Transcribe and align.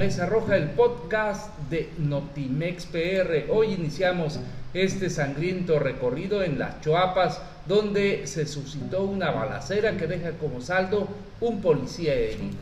Mesa 0.00 0.24
Roja, 0.24 0.56
el 0.56 0.70
podcast 0.70 1.54
de 1.68 1.90
Notimex 1.98 2.86
PR. 2.86 3.50
Hoy 3.50 3.74
iniciamos 3.74 4.40
este 4.72 5.10
sangriento 5.10 5.78
recorrido 5.78 6.42
en 6.42 6.58
las 6.58 6.80
Choapas, 6.80 7.42
donde 7.68 8.26
se 8.26 8.46
suscitó 8.46 9.02
una 9.02 9.30
balacera 9.30 9.98
que 9.98 10.06
deja 10.06 10.30
como 10.38 10.62
saldo 10.62 11.06
un 11.42 11.60
policía 11.60 12.14
herido. 12.14 12.56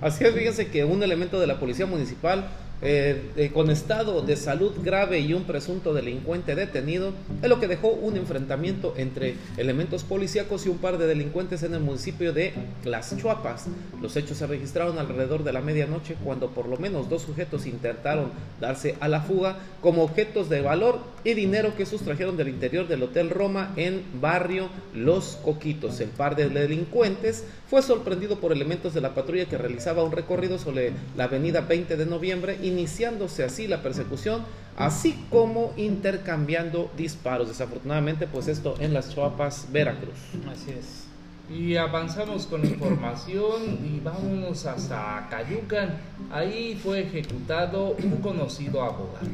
Así 0.00 0.22
es, 0.24 0.32
fíjense 0.32 0.68
que 0.68 0.84
un 0.84 1.02
elemento 1.02 1.40
de 1.40 1.48
la 1.48 1.58
policía 1.58 1.86
municipal 1.86 2.46
eh, 2.80 3.50
con 3.52 3.70
estado 3.70 4.22
de 4.22 4.36
salud 4.36 4.72
grave 4.82 5.20
y 5.20 5.34
un 5.34 5.44
presunto 5.44 5.94
delincuente 5.94 6.54
detenido, 6.54 7.12
es 7.42 7.48
lo 7.48 7.58
que 7.58 7.68
dejó 7.68 7.88
un 7.88 8.16
enfrentamiento 8.16 8.94
entre 8.96 9.34
elementos 9.56 10.04
policíacos 10.04 10.66
y 10.66 10.68
un 10.68 10.78
par 10.78 10.98
de 10.98 11.06
delincuentes 11.06 11.62
en 11.62 11.74
el 11.74 11.80
municipio 11.80 12.32
de 12.32 12.52
Las 12.84 13.16
Chuapas. 13.16 13.66
Los 14.00 14.16
hechos 14.16 14.38
se 14.38 14.46
registraron 14.46 14.98
alrededor 14.98 15.44
de 15.44 15.52
la 15.52 15.60
medianoche 15.60 16.16
cuando 16.22 16.50
por 16.50 16.68
lo 16.68 16.76
menos 16.76 17.08
dos 17.08 17.22
sujetos 17.22 17.66
intentaron 17.66 18.30
darse 18.60 18.96
a 19.00 19.08
la 19.08 19.22
fuga 19.22 19.56
como 19.80 20.02
objetos 20.02 20.48
de 20.48 20.60
valor 20.60 21.00
y 21.24 21.34
dinero 21.34 21.76
que 21.76 21.86
sustrajeron 21.86 22.36
del 22.36 22.48
interior 22.48 22.88
del 22.88 23.02
Hotel 23.02 23.30
Roma 23.30 23.72
en 23.76 24.02
barrio 24.20 24.68
Los 24.94 25.38
Coquitos. 25.44 26.00
El 26.00 26.10
par 26.10 26.36
de 26.36 26.48
delincuentes 26.48 27.44
fue 27.68 27.82
sorprendido 27.82 28.40
por 28.40 28.52
elementos 28.52 28.94
de 28.94 29.00
la 29.00 29.14
patrulla 29.14 29.46
que 29.46 29.58
realizaba 29.58 30.04
un 30.04 30.12
recorrido 30.12 30.58
sobre 30.58 30.92
la 31.16 31.24
avenida 31.24 31.60
20 31.60 31.96
de 31.96 32.06
noviembre 32.06 32.58
iniciándose 32.68 33.44
así 33.44 33.66
la 33.66 33.82
persecución, 33.82 34.44
así 34.76 35.24
como 35.30 35.72
intercambiando 35.76 36.90
disparos. 36.96 37.48
Desafortunadamente, 37.48 38.26
pues 38.26 38.48
esto 38.48 38.76
en 38.78 38.94
las 38.94 39.14
Chuapas, 39.14 39.66
Veracruz. 39.72 40.18
Así 40.50 40.70
es. 40.70 41.04
Y 41.50 41.76
avanzamos 41.76 42.46
con 42.46 42.64
información 42.64 43.78
y 43.82 44.00
vámonos 44.00 44.66
hasta 44.66 45.26
Cayucan. 45.30 45.96
Ahí 46.30 46.78
fue 46.82 47.00
ejecutado 47.00 47.96
un 48.02 48.18
conocido 48.18 48.82
abogado. 48.82 49.26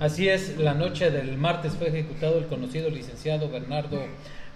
Así 0.00 0.28
es, 0.28 0.58
la 0.58 0.74
noche 0.74 1.10
del 1.10 1.36
martes 1.36 1.74
fue 1.74 1.88
ejecutado 1.88 2.38
el 2.38 2.46
conocido 2.46 2.90
licenciado 2.90 3.48
Bernardo 3.48 4.00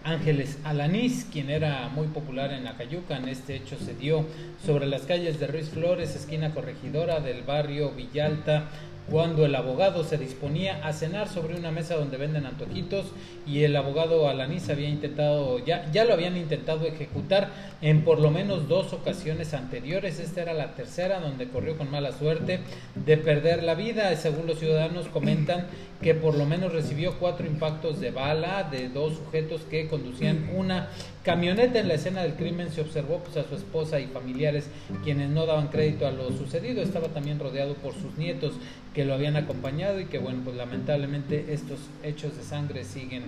Ángeles 0.04 0.58
Alanís, 0.64 1.26
quien 1.30 1.50
era 1.50 1.88
muy 1.88 2.06
popular 2.08 2.52
en 2.52 2.66
Acayucan. 2.66 3.28
Este 3.28 3.56
hecho 3.56 3.76
se 3.78 3.94
dio 3.94 4.24
sobre 4.64 4.86
las 4.86 5.02
calles 5.02 5.38
de 5.40 5.46
Ruiz 5.46 5.68
Flores, 5.68 6.14
esquina 6.14 6.54
corregidora 6.54 7.20
del 7.20 7.42
barrio 7.42 7.90
Villalta, 7.90 8.68
cuando 9.10 9.46
el 9.46 9.54
abogado 9.54 10.04
se 10.04 10.18
disponía 10.18 10.86
a 10.86 10.92
cenar 10.92 11.28
sobre 11.28 11.56
una 11.56 11.70
mesa 11.70 11.96
donde 11.96 12.16
venden 12.16 12.46
antojitos 12.46 13.06
y 13.46 13.64
el 13.64 13.74
abogado 13.76 14.28
Alanís 14.28 14.68
había 14.68 14.88
intentado, 14.88 15.64
ya, 15.64 15.90
ya 15.92 16.04
lo 16.04 16.12
habían 16.12 16.36
intentado 16.36 16.86
ejecutar 16.86 17.48
en 17.80 18.04
por 18.04 18.20
lo 18.20 18.30
menos 18.30 18.68
dos 18.68 18.92
ocasiones 18.92 19.54
anteriores. 19.54 20.20
Esta 20.20 20.42
era 20.42 20.52
la 20.52 20.74
tercera 20.74 21.20
donde 21.20 21.48
corrió 21.48 21.78
con 21.78 21.90
mala 21.90 22.12
suerte 22.12 22.60
de 22.94 23.16
perder 23.16 23.62
la 23.62 23.74
vida. 23.74 24.14
Según 24.16 24.46
los 24.46 24.58
ciudadanos 24.58 25.06
comentan 25.06 25.66
que 26.02 26.14
por 26.14 26.36
lo 26.36 26.44
menos 26.44 26.72
recibió 26.72 27.18
cuatro 27.18 27.46
impactos 27.46 28.00
de 28.00 28.10
bala 28.10 28.68
de 28.70 28.88
dos 28.88 29.14
sujetos 29.14 29.62
que 29.62 29.88
conducían 29.88 30.50
una 30.54 30.88
camioneta 31.24 31.78
en 31.78 31.88
la 31.88 31.94
escena 31.94 32.22
del 32.22 32.34
crimen. 32.34 32.70
Se 32.70 32.82
observó 32.82 33.18
pues, 33.18 33.36
a 33.36 33.48
su 33.48 33.54
esposa 33.54 33.98
y 34.00 34.06
familiares 34.06 34.68
quienes 35.02 35.30
no 35.30 35.46
daban 35.46 35.68
crédito 35.68 36.06
a 36.06 36.10
lo 36.10 36.30
sucedido. 36.30 36.82
Estaba 36.82 37.08
también 37.08 37.38
rodeado 37.38 37.74
por 37.74 37.94
sus 37.94 38.16
nietos 38.16 38.52
que 38.98 39.04
lo 39.04 39.14
habían 39.14 39.36
acompañado 39.36 40.00
y 40.00 40.06
que 40.06 40.18
bueno, 40.18 40.40
pues 40.42 40.56
lamentablemente 40.56 41.52
estos 41.52 41.78
hechos 42.02 42.36
de 42.36 42.42
sangre 42.42 42.82
siguen 42.82 43.26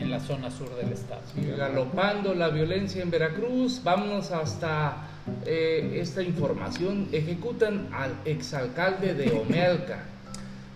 en 0.00 0.12
la 0.12 0.20
zona 0.20 0.48
sur 0.48 0.72
del 0.76 0.92
estado. 0.92 1.22
galopando 1.56 2.34
la 2.34 2.50
violencia 2.50 3.02
en 3.02 3.10
Veracruz, 3.10 3.80
vámonos 3.82 4.30
hasta 4.30 5.08
eh, 5.44 5.98
esta 6.00 6.22
información. 6.22 7.08
Ejecutan 7.10 7.88
al 7.92 8.12
exalcalde 8.26 9.14
de 9.14 9.32
Omealca. 9.32 10.04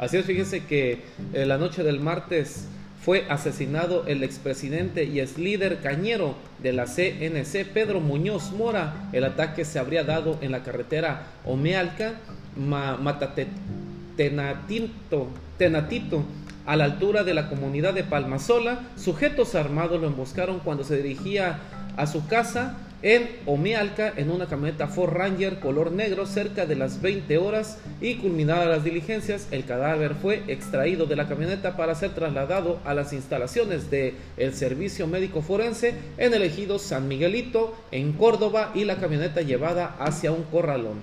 Así 0.01 0.17
es, 0.17 0.27
fíjense 0.27 0.65
que 0.65 1.05
eh, 1.33 1.47
la 1.47 1.57
noche 1.57 1.85
del 1.85 2.01
martes 2.01 2.67
fue 3.01 3.27
asesinado 3.29 4.09
el 4.09 4.25
expresidente 4.25 5.05
y 5.05 5.21
ex 5.21 5.39
líder 5.39 5.79
cañero 5.83 6.35
de 6.61 6.73
la 6.73 6.87
CNC, 6.87 7.65
Pedro 7.73 8.01
Muñoz 8.01 8.51
Mora. 8.51 9.09
El 9.13 9.23
ataque 9.23 9.65
se 9.65 9.79
habría 9.79 10.03
dado 10.03 10.37
en 10.41 10.51
la 10.51 10.65
carretera 10.65 11.29
Omealca, 11.45 12.15
Matatenatito, 12.57 13.82
Tenatito, 15.59 16.25
a 16.65 16.77
la 16.77 16.85
altura 16.85 17.25
de 17.25 17.35
la 17.35 17.49
comunidad 17.49 17.95
de 17.95 18.05
Palmasola. 18.05 18.81
Sujetos 18.97 19.55
armados 19.55 20.01
lo 20.01 20.07
emboscaron 20.07 20.61
cuando 20.61 20.85
se 20.85 20.97
dirigía 20.97 21.59
a 21.97 22.07
su 22.07 22.27
casa 22.27 22.79
en 23.03 23.29
Omealca 23.47 24.13
en 24.17 24.31
una 24.31 24.47
camioneta 24.47 24.87
Ford 24.87 25.13
Ranger 25.13 25.59
color 25.59 25.91
negro 25.91 26.25
cerca 26.25 26.67
de 26.67 26.77
las 26.77 27.03
20 27.03 27.37
horas 27.37 27.79
y 28.01 28.15
culminadas 28.15 28.69
las 28.69 28.85
diligencias, 28.85 29.49
el 29.51 29.65
cadáver 29.65 30.15
fue 30.15 30.45
extraído 30.47 31.07
de 31.07 31.17
la 31.17 31.27
camioneta 31.27 31.77
para 31.77 31.97
ser 31.97 32.15
trasladado 32.15 32.79
a 32.85 32.95
las 32.95 33.13
instalaciones 33.13 33.91
del 33.91 34.15
el 34.37 34.55
Servicio 34.55 35.07
Médico 35.09 35.43
Forense 35.43 35.95
en 36.17 36.33
el 36.33 36.43
ejido 36.43 36.79
San 36.79 37.09
Miguelito 37.09 37.75
en 37.91 38.13
Córdoba 38.13 38.71
y 38.75 38.85
la 38.85 38.97
camioneta 38.97 39.43
llevada 39.43 39.97
hacia 39.99 40.31
un 40.31 40.45
corralón. 40.45 41.01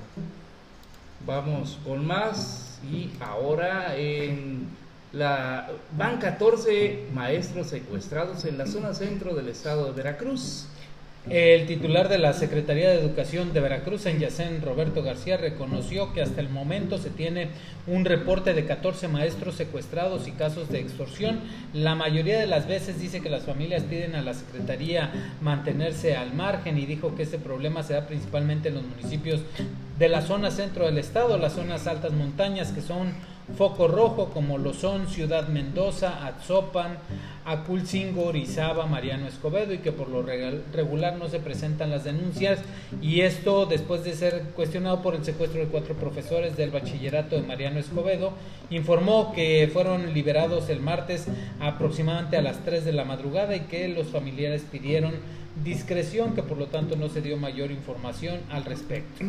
Vamos 1.25 1.79
con 1.83 2.05
más 2.07 2.68
y 2.91 3.09
ahora 3.19 3.95
en 3.95 4.67
la 5.11 5.69
van 5.97 6.19
14 6.19 7.07
maestros 7.13 7.67
secuestrados 7.67 8.45
en 8.45 8.57
la 8.57 8.67
zona 8.67 8.93
centro 8.93 9.33
del 9.35 9.47
estado 9.47 9.85
de 9.85 9.91
Veracruz. 9.93 10.67
El 11.29 11.67
titular 11.67 12.09
de 12.09 12.17
la 12.17 12.33
Secretaría 12.33 12.89
de 12.89 12.99
Educación 12.99 13.53
de 13.53 13.59
Veracruz, 13.59 14.05
en 14.05 14.19
Yacén, 14.19 14.61
Roberto 14.63 15.03
García, 15.03 15.37
reconoció 15.37 16.13
que 16.13 16.21
hasta 16.21 16.41
el 16.41 16.49
momento 16.49 16.97
se 16.97 17.09
tiene 17.09 17.49
un 17.85 18.05
reporte 18.05 18.53
de 18.53 18.65
14 18.65 19.09
maestros 19.09 19.55
secuestrados 19.55 20.27
y 20.27 20.31
casos 20.31 20.69
de 20.69 20.79
extorsión. 20.79 21.41
La 21.73 21.93
mayoría 21.93 22.39
de 22.39 22.47
las 22.47 22.67
veces 22.67 22.99
dice 22.99 23.21
que 23.21 23.29
las 23.29 23.43
familias 23.43 23.83
piden 23.83 24.15
a 24.15 24.23
la 24.23 24.33
Secretaría 24.33 25.11
mantenerse 25.41 26.15
al 26.15 26.33
margen 26.33 26.79
y 26.79 26.85
dijo 26.85 27.13
que 27.15 27.23
este 27.23 27.37
problema 27.37 27.83
se 27.83 27.93
da 27.93 28.07
principalmente 28.07 28.69
en 28.69 28.75
los 28.75 28.83
municipios 28.83 29.41
de 29.99 30.07
la 30.07 30.21
zona 30.21 30.49
centro 30.49 30.85
del 30.85 30.97
estado, 30.97 31.37
las 31.37 31.53
zonas 31.53 31.85
altas 31.85 32.13
montañas 32.13 32.71
que 32.71 32.81
son 32.81 33.11
foco 33.57 33.87
rojo 33.87 34.29
como 34.29 34.57
lo 34.57 34.73
son 34.73 35.07
Ciudad 35.07 35.49
Mendoza, 35.49 36.25
Atzopan, 36.25 36.97
Aculcingo, 37.45 38.27
Orizaba, 38.27 38.85
Mariano 38.85 39.27
Escobedo 39.27 39.73
y 39.73 39.79
que 39.79 39.91
por 39.91 40.07
lo 40.07 40.23
regular 40.23 41.17
no 41.17 41.27
se 41.27 41.39
presentan 41.39 41.89
las 41.89 42.05
denuncias 42.05 42.59
y 43.01 43.21
esto 43.21 43.65
después 43.65 44.05
de 44.05 44.13
ser 44.13 44.43
cuestionado 44.55 45.01
por 45.01 45.15
el 45.15 45.25
secuestro 45.25 45.59
de 45.59 45.67
cuatro 45.67 45.95
profesores 45.95 46.55
del 46.55 46.69
bachillerato 46.69 47.35
de 47.35 47.41
Mariano 47.41 47.79
Escobedo, 47.79 48.31
informó 48.69 49.33
que 49.33 49.69
fueron 49.73 50.13
liberados 50.13 50.69
el 50.69 50.79
martes 50.79 51.25
aproximadamente 51.59 52.37
a 52.37 52.41
las 52.41 52.63
3 52.63 52.85
de 52.85 52.93
la 52.93 53.03
madrugada 53.03 53.53
y 53.55 53.61
que 53.61 53.89
los 53.89 54.07
familiares 54.07 54.63
pidieron 54.71 55.13
discreción, 55.61 56.35
que 56.35 56.43
por 56.43 56.57
lo 56.57 56.67
tanto 56.67 56.95
no 56.95 57.09
se 57.09 57.21
dio 57.21 57.35
mayor 57.35 57.71
información 57.71 58.39
al 58.49 58.63
respecto. 58.63 59.25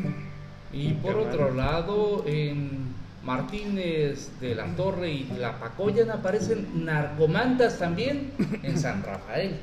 Y 0.73 0.93
por 0.95 1.17
otro 1.17 1.53
lado, 1.53 2.25
en 2.27 2.91
Martínez 3.25 4.31
de 4.41 4.55
la 4.55 4.67
Torre 4.77 5.11
y 5.11 5.31
la 5.39 5.59
Pacoyan 5.59 6.11
aparecen 6.11 6.85
narcomantas 6.85 7.79
también 7.79 8.31
en 8.63 8.79
San 8.79 9.03
Rafael. 9.07 9.57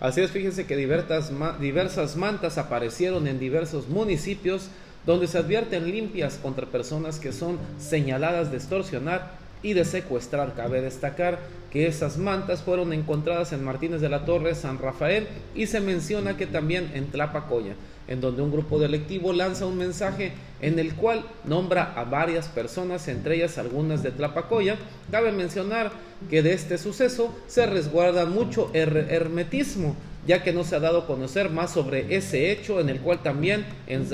Así 0.00 0.20
es, 0.20 0.30
fíjense 0.30 0.66
que 0.66 0.76
diversas, 0.76 1.32
diversas 1.60 2.16
mantas 2.16 2.56
aparecieron 2.56 3.26
en 3.26 3.38
diversos 3.38 3.88
municipios 3.88 4.68
donde 5.06 5.26
se 5.26 5.38
advierten 5.38 5.90
limpias 5.90 6.38
contra 6.40 6.66
personas 6.66 7.18
que 7.18 7.32
son 7.32 7.58
señaladas 7.78 8.50
de 8.50 8.58
extorsionar 8.58 9.32
y 9.62 9.72
de 9.74 9.84
secuestrar. 9.84 10.54
Cabe 10.54 10.80
destacar 10.80 11.38
que 11.70 11.86
esas 11.86 12.18
mantas 12.18 12.62
fueron 12.62 12.92
encontradas 12.92 13.52
en 13.52 13.64
Martínez 13.64 14.00
de 14.00 14.08
la 14.08 14.24
Torre, 14.24 14.54
San 14.54 14.78
Rafael 14.78 15.26
y 15.54 15.66
se 15.66 15.80
menciona 15.80 16.36
que 16.36 16.46
también 16.46 16.90
en 16.94 17.06
Tlapacoya, 17.06 17.74
en 18.06 18.20
donde 18.20 18.42
un 18.42 18.50
grupo 18.50 18.78
delictivo 18.78 19.32
lanza 19.32 19.66
un 19.66 19.76
mensaje 19.76 20.32
en 20.60 20.78
el 20.78 20.94
cual 20.94 21.24
nombra 21.44 21.92
a 21.94 22.04
varias 22.04 22.48
personas, 22.48 23.06
entre 23.08 23.36
ellas 23.36 23.58
algunas 23.58 24.02
de 24.02 24.12
Tlapacoya. 24.12 24.76
Cabe 25.10 25.32
mencionar 25.32 25.92
que 26.30 26.42
de 26.42 26.54
este 26.54 26.78
suceso 26.78 27.36
se 27.46 27.66
resguarda 27.66 28.24
mucho 28.24 28.70
hermetismo 28.72 29.94
ya 30.26 30.42
que 30.42 30.52
no 30.52 30.64
se 30.64 30.76
ha 30.76 30.80
dado 30.80 30.98
a 30.98 31.06
conocer 31.06 31.50
más 31.50 31.72
sobre 31.72 32.14
ese 32.14 32.50
hecho, 32.52 32.80
en 32.80 32.88
el 32.88 33.00
cual 33.00 33.20
también 33.22 33.64
en, 33.86 34.06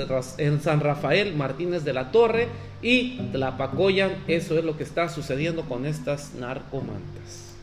San 0.61 0.79
Rafael 0.79 1.35
Martínez 1.35 1.83
de 1.83 1.93
la 1.93 2.11
Torre 2.11 2.47
y 2.81 3.17
Tlapacoyan, 3.31 4.11
eso 4.27 4.57
es 4.57 4.63
lo 4.63 4.77
que 4.77 4.83
está 4.83 5.09
sucediendo 5.09 5.63
con 5.63 5.85
estas 5.85 6.33
narcomantas. 6.35 7.55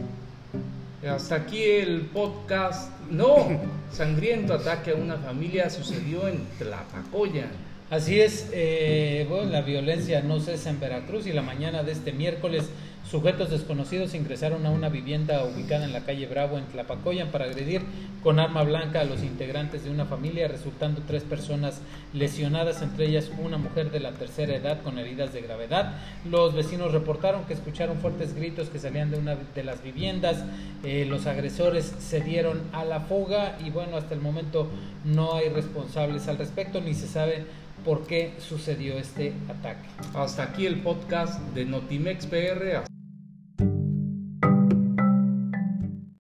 Hasta 1.09 1.35
aquí 1.35 1.63
el 1.63 2.03
podcast. 2.03 2.91
No, 3.11 3.61
sangriento 3.93 4.55
ataque 4.55 4.93
a 4.93 4.95
una 4.95 5.17
familia 5.17 5.69
sucedió 5.71 6.29
en 6.29 6.45
Tlapacoyan. 6.59 7.51
Así 7.91 8.21
es, 8.21 8.49
eh, 8.53 9.27
bueno, 9.29 9.51
la 9.51 9.61
violencia 9.61 10.23
no 10.23 10.41
cesa 10.41 10.71
en 10.71 10.81
Veracruz 10.81 11.27
y 11.27 11.33
la 11.33 11.43
mañana 11.43 11.83
de 11.83 11.93
este 11.93 12.13
miércoles 12.13 12.65
Sujetos 13.11 13.51
desconocidos 13.51 14.15
ingresaron 14.15 14.65
a 14.65 14.71
una 14.71 14.89
vivienda 14.89 15.45
ubicada 15.45 15.85
en 15.85 15.93
la 15.93 16.01
calle 16.01 16.27
Bravo 16.27 16.57
en 16.57 16.65
Tlapacoyan 16.67 17.29
para 17.29 17.45
agredir 17.45 17.83
con 18.23 18.39
arma 18.39 18.63
blanca 18.63 19.01
a 19.01 19.05
los 19.05 19.23
integrantes 19.23 19.85
de 19.85 19.91
una 19.91 20.07
familia, 20.07 20.49
resultando 20.49 21.03
tres 21.07 21.23
personas 21.23 21.83
lesionadas, 22.15 22.81
entre 22.81 23.07
ellas 23.07 23.31
una 23.43 23.59
mujer 23.59 23.91
de 23.91 24.01
la 24.01 24.13
tercera 24.13 24.55
edad 24.55 24.81
con 24.83 24.99
heridas 24.99 25.33
de 25.33 25.43
gravedad. 25.43 25.97
Los 26.25 26.55
vecinos 26.55 26.93
reportaron 26.93 27.45
que 27.45 27.55
escucharon 27.55 27.99
fuertes 27.99 28.35
gritos 28.35 28.69
que 28.69 28.79
salían 28.79 29.11
de 29.11 29.19
una 29.19 29.37
de 29.37 29.65
las 29.65 29.83
viviendas. 29.83 30.45
Eh, 30.85 31.05
los 31.07 31.27
agresores 31.27 31.93
se 31.99 32.21
dieron 32.21 32.63
a 32.73 32.85
la 32.85 33.01
fuga 33.01 33.59
y 33.65 33.71
bueno, 33.71 33.97
hasta 33.97 34.15
el 34.15 34.21
momento 34.21 34.71
no 35.05 35.35
hay 35.35 35.49
responsables 35.49 36.29
al 36.29 36.39
respecto 36.39 36.81
ni 36.81 36.95
se 36.95 37.09
sabe 37.09 37.45
por 37.85 38.07
qué 38.07 38.35
sucedió 38.39 38.97
este 38.99 39.33
ataque. 39.49 39.89
Hasta 40.15 40.45
aquí 40.45 40.67
el 40.67 40.81
podcast 40.81 41.41
de 41.55 41.65
Notimex 41.65 42.27
PR. 42.27 42.92